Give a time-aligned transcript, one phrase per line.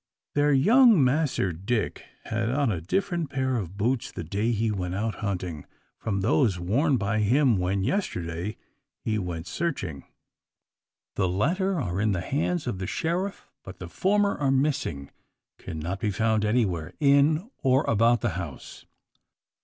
[0.33, 4.95] Their young "Massr Dick" had on a different pair of boots the day he went
[4.95, 5.63] out hunting,
[5.99, 8.57] from those worn by him, when, yesterday,
[9.05, 10.05] he went searching.
[11.17, 15.11] The latter are in the hands of the sheriff, but the former are missing
[15.59, 18.87] cannot be found anywhere, in or about the house!